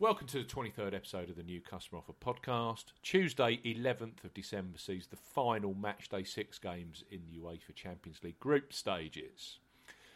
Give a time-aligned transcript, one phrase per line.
[0.00, 2.84] Welcome to the 23rd episode of the New Customer Offer podcast.
[3.02, 8.40] Tuesday, 11th of December, sees the final matchday six games in the UEFA Champions League
[8.40, 9.58] group stages.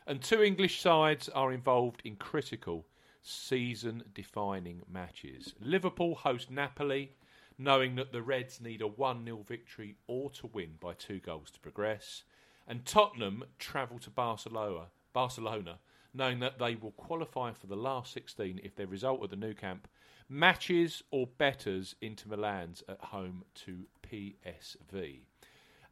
[0.07, 2.87] And two English sides are involved in critical
[3.23, 5.52] season defining matches.
[5.61, 7.12] Liverpool host Napoli,
[7.59, 11.51] knowing that the Reds need a 1 0 victory or to win by two goals
[11.51, 12.23] to progress.
[12.66, 15.80] And Tottenham travel to Barcelona, Barcelona
[16.15, 19.53] knowing that they will qualify for the last 16 if their result at the Nou
[19.55, 19.89] Camp
[20.29, 25.21] matches or betters Inter Milan's at home to PSV.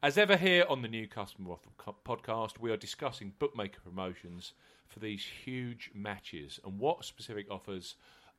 [0.03, 4.53] As ever, here on the New Customer Offer podcast, we are discussing bookmaker promotions
[4.89, 7.95] for these huge matches and what specific offers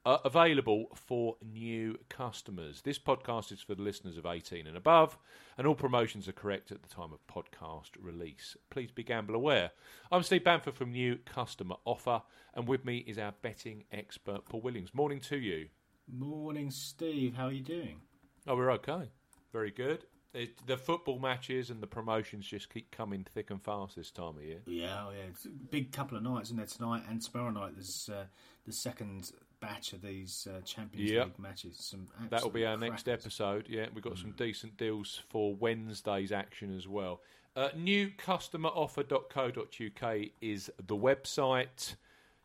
[0.05, 2.81] are available for new customers.
[2.81, 5.17] This podcast is for the listeners of 18 and above,
[5.57, 8.57] and all promotions are correct at the time of podcast release.
[8.69, 9.71] Please be gamble aware.
[10.11, 12.21] I'm Steve Bamford from New Customer Offer,
[12.53, 14.93] and with me is our betting expert, Paul Williams.
[14.93, 15.67] Morning to you.
[16.11, 17.35] Morning, Steve.
[17.35, 18.01] How are you doing?
[18.45, 19.09] Oh, we're okay.
[19.53, 20.03] Very good.
[20.33, 24.35] It, the football matches and the promotions just keep coming thick and fast this time
[24.35, 24.61] of year.
[24.65, 25.25] Yeah, oh yeah.
[25.29, 26.65] It's a big couple of nights, isn't there?
[26.65, 28.25] Tonight and tomorrow night, there's uh,
[28.65, 29.31] the second
[29.63, 31.25] batch of these uh, Champions Yep.
[31.25, 31.75] League matches.
[31.79, 33.67] Some That'll be our absolute next episode.
[33.69, 37.21] Yeah, we've got some decent deals for Wednesday's action as well.
[37.55, 41.95] Uh, newcustomeroffer.co.uk is the website.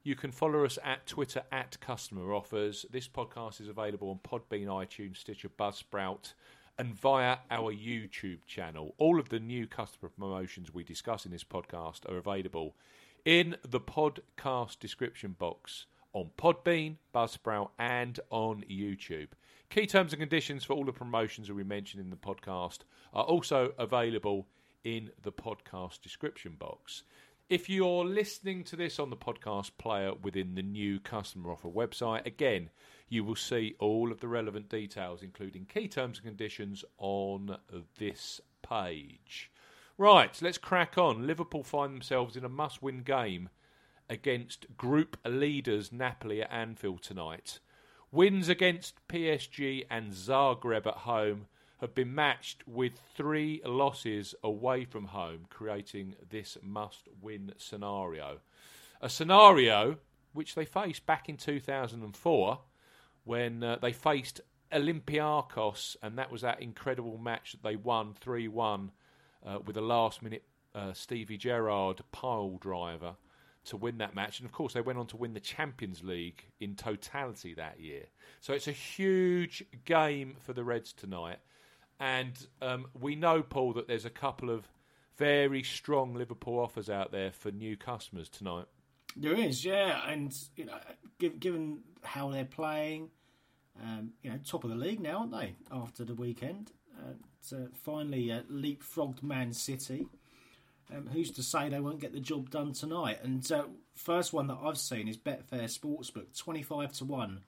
[0.05, 2.87] You can follow us at Twitter at Customer Offers.
[2.91, 6.33] This podcast is available on Podbean, iTunes, Stitcher, Buzzsprout,
[6.79, 8.95] and via our YouTube channel.
[8.99, 12.77] All of the new customer promotions we discuss in this podcast are available
[13.25, 15.87] in the podcast description box
[16.19, 19.29] on Podbean, Buzzsprout, and on YouTube.
[19.71, 22.79] Key terms and conditions for all the promotions that we mentioned in the podcast
[23.13, 24.49] are also available
[24.83, 27.05] in the podcast description box.
[27.49, 32.27] If you're listening to this on the podcast player within the new customer offer website,
[32.27, 32.71] again,
[33.09, 37.57] you will see all of the relevant details, including key terms and conditions, on
[37.99, 39.53] this page.
[39.97, 41.29] Right, let's crack on.
[41.29, 43.51] Liverpool find themselves in a must win game
[44.09, 47.61] against group leaders Napoli at Anfield tonight.
[48.11, 51.47] Wins against PSG and Zagreb at home
[51.81, 58.39] have been matched with three losses away from home, creating this must win scenario.
[59.01, 59.99] A scenario
[60.33, 62.59] which they faced back in 2004
[63.25, 64.41] when uh, they faced
[64.73, 68.91] Olympiakos, and that was that incredible match that they won 3 1
[69.47, 70.45] uh, with a last minute
[70.75, 73.17] uh, Stevie Gerrard pile driver
[73.69, 74.41] to win that match.
[74.41, 78.05] And of course, they went on to win the Champions League in totality that year.
[78.41, 81.39] So it's a huge game for the Reds tonight.
[82.01, 84.69] And um, we know, Paul, that there's a couple of
[85.17, 88.67] very strong Liverpool offers out there for new customers tonight.
[89.17, 90.79] There is, yeah, and you know,
[91.19, 93.11] giv given how they're playing,
[93.83, 95.55] um, you know, top of the league now, aren't they?
[95.73, 100.07] After the weekend, uh, finally uh, leapfrogged Man City.
[100.95, 103.19] Um, who's to say they won't get the job done tonight?
[103.23, 107.43] And uh, first one that I've seen is Betfair Sportsbook, twenty-five to one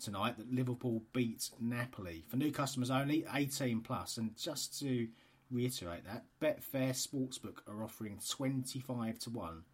[0.00, 4.16] tonight that Liverpool beat Napoli for new customers only, eighteen plus.
[4.16, 5.08] And just to
[5.50, 9.64] reiterate that, Betfair Sportsbook are offering twenty-five to one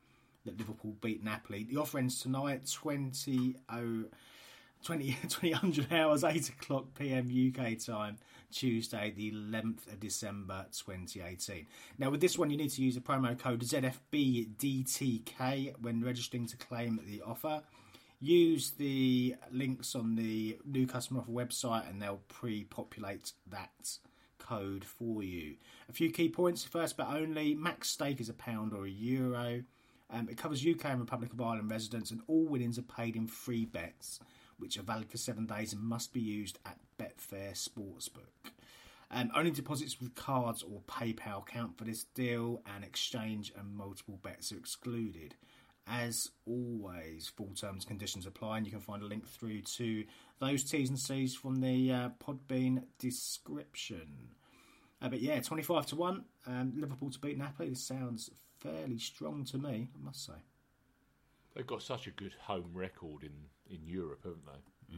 [0.47, 1.64] that Liverpool beat Napoli.
[1.64, 4.04] The offer ends tonight, 20, oh,
[4.82, 8.16] 20, 2000 hours, 8 o'clock pm UK time,
[8.50, 11.66] Tuesday, the 11th of December 2018.
[11.98, 16.56] Now, with this one, you need to use the promo code ZFBDTK when registering to
[16.56, 17.62] claim the offer.
[18.20, 23.98] Use the links on the new customer offer website and they'll pre populate that
[24.38, 25.54] code for you.
[25.88, 26.64] A few key points.
[26.64, 29.62] First bet only, max stake is a pound or a euro.
[30.12, 33.26] Um, it covers UK and Republic of Ireland residents, and all winnings are paid in
[33.26, 34.20] free bets,
[34.60, 38.53] which are valid for seven days and must be used at Betfair Sportsbook.
[39.10, 44.21] Um, only deposits with cards or PayPal count for this deal, and exchange and multiple
[44.22, 45.34] bets are excluded.
[45.87, 50.04] As always, full terms and conditions apply, and you can find a link through to
[50.39, 54.28] those T's and C's from the uh, Podbean description.
[55.03, 57.71] Uh, but yeah, 25 to 1, um, Liverpool to beat Napoli.
[57.71, 58.30] This sounds
[58.60, 60.34] fairly strong to me, I must say.
[61.54, 63.32] They've got such a good home record in,
[63.74, 64.97] in Europe, haven't they?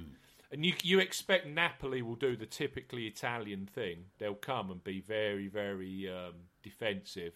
[0.51, 4.05] And you you expect Napoli will do the typically Italian thing.
[4.19, 7.35] They'll come and be very very um, defensive,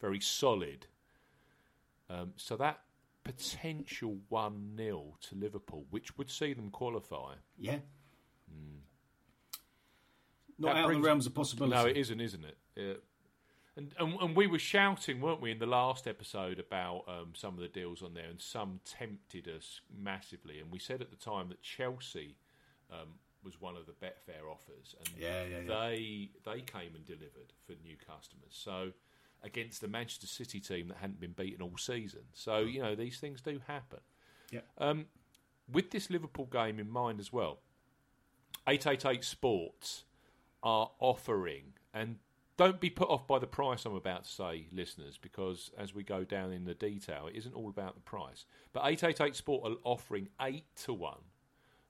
[0.00, 0.86] very solid.
[2.08, 2.80] Um, so that
[3.22, 7.34] potential one 0 to Liverpool, which would see them qualify.
[7.58, 7.78] Yeah.
[10.58, 11.74] Not That out of brings- the realms of possibility.
[11.74, 12.56] No, it isn't, isn't it?
[12.76, 12.92] Yeah.
[13.76, 17.54] And, and and we were shouting, weren't we, in the last episode about um, some
[17.54, 20.60] of the deals on there, and some tempted us massively.
[20.60, 22.36] And we said at the time that Chelsea
[22.92, 25.86] um, was one of the Betfair offers, and Yeah, yeah, yeah.
[25.86, 28.50] they they came and delivered for new customers.
[28.50, 28.92] So
[29.42, 32.22] against the Manchester City team that hadn't been beaten all season.
[32.32, 34.00] So you know these things do happen.
[34.50, 34.60] Yeah.
[34.78, 35.06] Um,
[35.70, 37.58] with this Liverpool game in mind as well,
[38.68, 40.04] 888 Sports
[40.62, 42.16] are offering, and
[42.56, 46.02] don't be put off by the price I'm about to say, listeners, because as we
[46.02, 48.46] go down in the detail, it isn't all about the price.
[48.72, 51.14] But 888 Sport are offering 8 to 1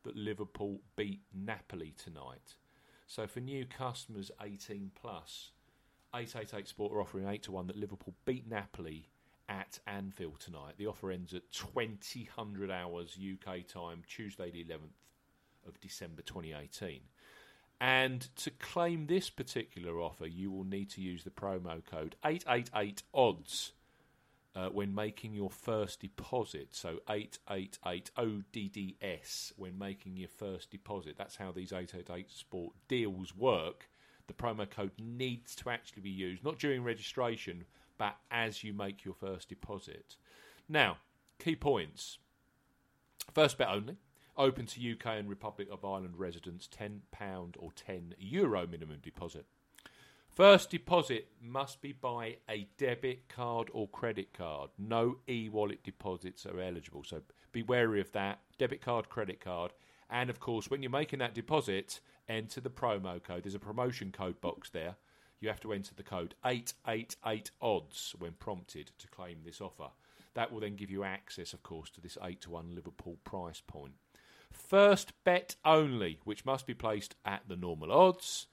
[0.05, 2.57] that Liverpool beat Napoli tonight.
[3.07, 5.53] So for new customers 18 plus,
[6.15, 9.09] 888 Sport are offering 8 to 1 that Liverpool beat Napoli
[9.49, 10.75] at Anfield tonight.
[10.79, 14.97] The offer ends at 2000 hours UK time, Tuesday the 11th
[15.67, 17.01] of December 2018.
[17.81, 23.73] And to claim this particular offer, you will need to use the promo code 888odds
[24.57, 26.69] uh, when making your first deposit.
[26.71, 31.17] So 888ODDS when making your first deposit.
[31.19, 33.91] That's how these 888 sport deals work.
[34.27, 37.65] The promo code needs to actually be used, not during registration,
[37.99, 40.17] but as you make your first deposit.
[40.69, 40.99] Now,
[41.39, 42.19] key points.
[43.35, 43.97] First bet only.
[44.37, 49.47] Open to UK and Republic of Ireland residents, £10 or €10 Euro minimum deposit.
[50.29, 54.71] First deposit must be by a debit card or credit card.
[54.77, 57.23] No e wallet deposits are eligible, so
[57.53, 58.41] be wary of that.
[58.59, 59.73] Debit card, credit card.
[60.11, 63.45] And of course, when you're making that deposit, enter the promo code.
[63.45, 64.97] There's a promotion code box there.
[65.39, 69.91] You have to enter the code 888 odds when prompted to claim this offer.
[70.35, 73.63] That will then give you access, of course, to this 8 to 1 Liverpool price
[73.65, 73.95] point.
[74.55, 78.47] First bet only, which must be placed at the normal odds.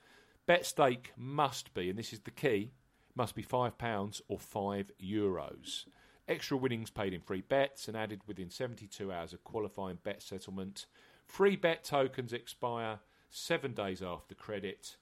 [0.45, 2.71] Bet stake must be, and this is the key,
[3.15, 5.85] must be £5 or €5 euros.
[6.27, 10.87] Extra winnings paid in free bets and added within 72 hours of qualifying bet settlement.
[11.25, 12.99] Free bet tokens expire
[13.29, 14.97] seven days after credit.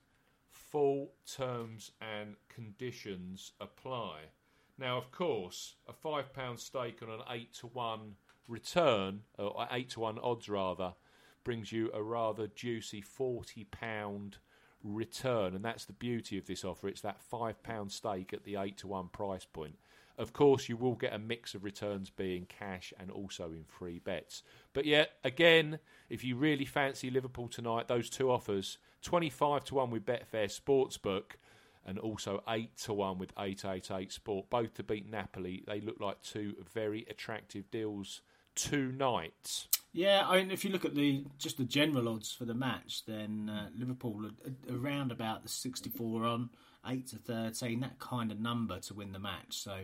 [0.49, 4.19] Full terms and conditions apply.
[4.77, 8.15] Now, of course, a £5 stake on an 8 to 1
[8.49, 10.93] return, or 8 to 1 odds rather,
[11.43, 14.33] brings you a rather juicy £40
[14.83, 15.55] return.
[15.55, 16.87] And that's the beauty of this offer.
[16.87, 19.77] It's that £5 stake at the 8 to 1 price point.
[20.17, 23.99] Of course, you will get a mix of returns being cash and also in free
[23.99, 24.43] bets.
[24.73, 25.79] But yet, again,
[26.09, 31.37] if you really fancy Liverpool tonight, those two offers 25 to 1 with Betfair Sportsbook
[31.85, 35.63] and also 8 to 1 with 888 Sport, both to beat Napoli.
[35.65, 38.21] They look like two very attractive deals
[38.59, 39.67] tonight.
[39.91, 43.05] Yeah, I mean, if you look at the just the general odds for the match,
[43.05, 46.49] then uh, Liverpool are around about the 64 on,
[46.87, 49.57] 8 to 13, that kind of number to win the match.
[49.57, 49.79] So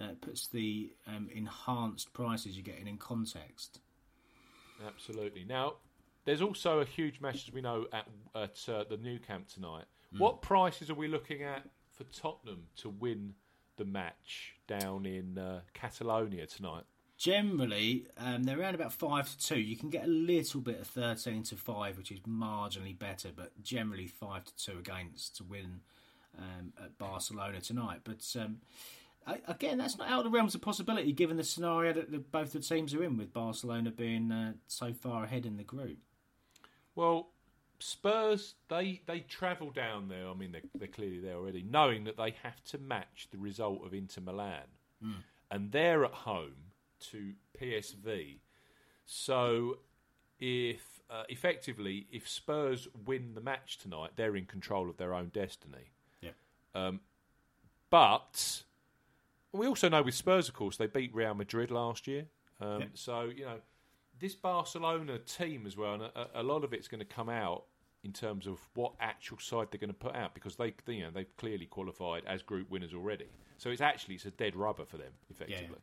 [0.00, 3.80] uh, puts the um, enhanced prices you're getting in context.
[4.84, 5.44] Absolutely.
[5.44, 5.74] Now,
[6.24, 9.84] there's also a huge match, as we know, at, at uh, the Nou Camp tonight.
[10.16, 13.34] What prices are we looking at for Tottenham to win
[13.76, 16.84] the match down in uh, Catalonia tonight?
[17.16, 19.60] Generally, um, they're around about 5 to 2.
[19.60, 23.50] You can get a little bit of 13 to 5, which is marginally better, but
[23.62, 25.80] generally 5 to 2 against to win
[26.36, 28.00] um, at Barcelona tonight.
[28.02, 28.58] But um,
[29.26, 32.18] I, again, that's not out of the realms of possibility given the scenario that the,
[32.18, 35.98] both the teams are in, with Barcelona being uh, so far ahead in the group.
[36.94, 37.28] Well,
[37.80, 40.28] Spurs they they travel down there.
[40.28, 43.84] I mean, they're, they're clearly there already, knowing that they have to match the result
[43.84, 44.62] of Inter Milan,
[45.50, 46.72] and they're at home
[47.10, 48.38] to PSV.
[49.06, 49.78] So,
[50.40, 55.28] if uh, effectively, if Spurs win the match tonight, they're in control of their own
[55.28, 55.92] destiny.
[56.20, 56.30] Yeah.
[56.74, 57.00] Um,
[57.90, 58.62] but
[59.52, 62.26] we also know with Spurs, of course, they beat Real Madrid last year.
[62.60, 62.86] Um, Yeah.
[62.94, 63.58] So you know
[64.18, 67.64] this Barcelona team as well, and a, a lot of it's going to come out
[68.04, 71.10] in terms of what actual side they're going to put out because they, you know,
[71.10, 73.26] they've clearly qualified as group winners already.
[73.56, 75.78] So it's actually it's a dead rubber for them effectively.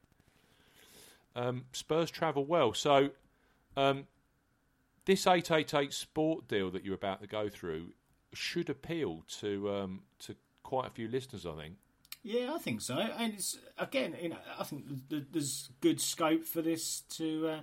[1.36, 3.12] Um, Spurs travel well, so
[3.78, 4.08] um,
[5.06, 7.94] this eight eight eight sport deal that you're about to go through
[8.34, 11.76] should appeal to um, to quite a few listeners, I think.
[12.24, 12.98] Yeah, I think so.
[12.98, 17.60] And it's again, you know, I think there's good scope for this to uh,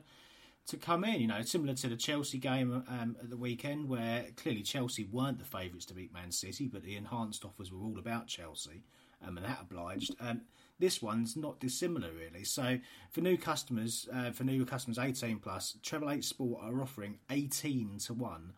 [0.67, 1.21] to come in.
[1.21, 5.39] You know, similar to the Chelsea game um, at the weekend, where clearly Chelsea weren't
[5.39, 8.83] the favourites to beat Man City, but the enhanced offers were all about Chelsea,
[9.27, 10.15] um, and that obliged.
[10.21, 10.43] Um,
[10.79, 12.45] this one's not dissimilar, really.
[12.45, 12.79] So
[13.11, 17.99] for new customers, uh, for new customers 18 plus, Treble Eight Sport are offering 18
[18.07, 18.53] to one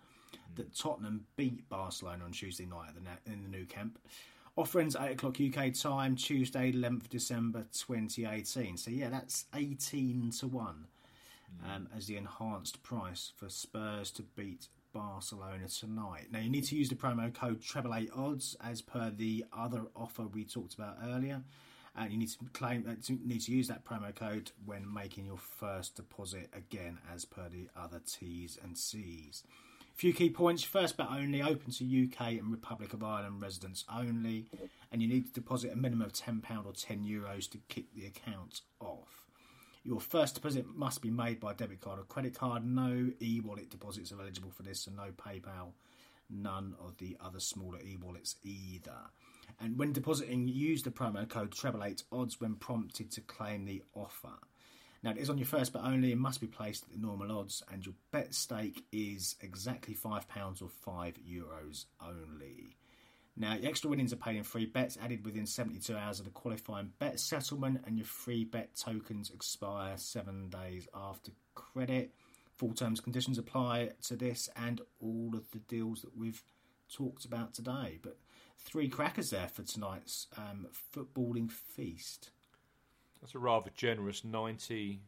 [0.57, 3.99] that Tottenham beat Barcelona on Tuesday night the in the Nou Camp.
[4.57, 8.77] Offerings 8 o'clock UK time, Tuesday, 11th December 2018.
[8.77, 10.87] So, yeah, that's 18 to 1
[11.65, 16.29] um, as the enhanced price for Spurs to beat Barcelona tonight.
[16.33, 19.83] Now you need to use the promo code treble eight odds as per the other
[19.95, 21.43] offer we talked about earlier,
[21.97, 25.27] and you need to claim that uh, need to use that promo code when making
[25.27, 29.43] your first deposit again as per the other T's and C's.
[29.93, 33.85] A few key points: first bet only, open to UK and Republic of Ireland residents
[33.93, 34.47] only,
[34.91, 37.87] and you need to deposit a minimum of ten pound or ten euros to kick
[37.95, 39.27] the account off.
[39.83, 42.65] Your first deposit must be made by debit card or credit card.
[42.65, 45.73] No e wallet deposits are eligible for this, and no PayPal,
[46.29, 49.11] none of the other smaller e wallets either.
[49.59, 54.39] And when depositing, use the promo code treble8 odds when prompted to claim the offer.
[55.03, 57.33] Now, it is on your first bet only and must be placed at the normal
[57.37, 62.77] odds, and your bet stake is exactly £5 or €5 Euros only.
[63.37, 66.31] Now, your extra winnings are paid in free bets added within 72 hours of the
[66.31, 72.15] qualifying bet settlement, and your free bet tokens expire seven days after credit.
[72.57, 76.43] Full terms conditions apply to this and all of the deals that we've
[76.93, 77.99] talked about today.
[78.03, 78.19] But
[78.65, 82.31] three crackers there for tonight's um, footballing feast.
[83.21, 85.01] That's a rather generous ninety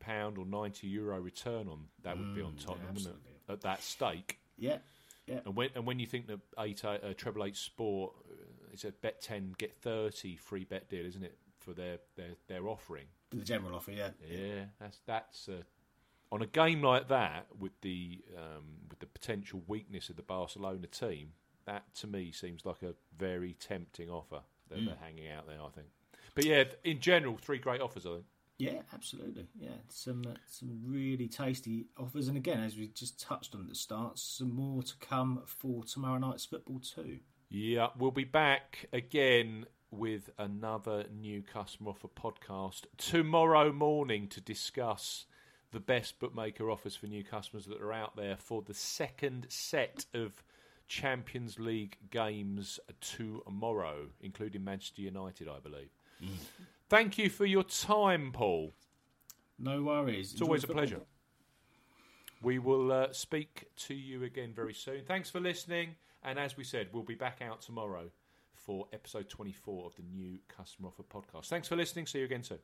[0.00, 3.16] pound or ninety euro return on that would be on Tottenham, yeah, wouldn't
[3.48, 3.52] it?
[3.52, 4.38] At that stake.
[4.58, 4.78] Yeah,
[5.26, 5.40] yeah.
[5.44, 8.34] And when and when you think that eight uh, treble eight sport, uh,
[8.72, 11.38] it's a bet ten get thirty free bet deal, isn't it?
[11.60, 13.06] For their their their offering.
[13.30, 14.10] The general offer, yeah.
[14.28, 15.62] Yeah, that's that's uh,
[16.30, 20.86] on a game like that with the um, with the potential weakness of the Barcelona
[20.86, 21.32] team.
[21.66, 24.86] That to me seems like a very tempting offer that Mm.
[24.86, 25.62] they're hanging out there.
[25.62, 25.88] I think.
[26.34, 28.06] But yeah, in general, three great offers.
[28.06, 28.24] I think.
[28.58, 29.48] Yeah, absolutely.
[29.58, 33.68] Yeah, some uh, some really tasty offers, and again, as we just touched on at
[33.68, 37.18] the start, some more to come for tomorrow night's football too.
[37.48, 45.26] Yeah, we'll be back again with another new customer offer podcast tomorrow morning to discuss
[45.70, 50.04] the best bookmaker offers for new customers that are out there for the second set
[50.14, 50.42] of
[50.88, 55.90] Champions League games tomorrow, including Manchester United, I believe.
[56.88, 58.74] Thank you for your time, Paul.
[59.58, 60.32] No worries.
[60.32, 61.00] It's always a pleasure.
[62.42, 65.04] We will uh, speak to you again very soon.
[65.06, 65.96] Thanks for listening.
[66.22, 68.10] And as we said, we'll be back out tomorrow
[68.54, 71.46] for episode 24 of the new Customer Offer podcast.
[71.46, 72.06] Thanks for listening.
[72.06, 72.58] See you again soon.